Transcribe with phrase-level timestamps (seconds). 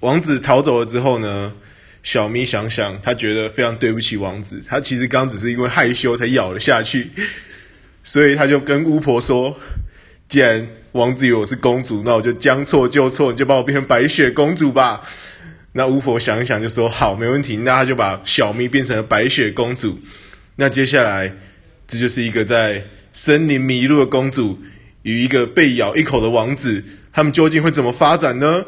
[0.00, 1.52] 王子逃走了之后呢，
[2.02, 7.10] 小咪想想，他觉得非常对不起王子，他其实刚只是因为害羞才咬了下去，
[8.02, 9.56] 所以他就跟巫婆说
[10.28, 15.00] ：“既然王子以为我是公主，那我就将错就错，你就把我变成白雪公主吧。”
[15.72, 19.98] 那巫婆想一想就说：“好，没问题。”那他就把小咪变成了白雪公主。
[20.56, 21.34] 那接下来，
[21.88, 24.60] 这就是一个在森林迷路的公主
[25.02, 28.64] 与一个被咬一口的王子，他们究竟会怎么发展呢？